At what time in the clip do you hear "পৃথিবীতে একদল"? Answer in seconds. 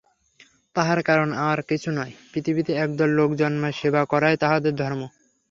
2.31-3.09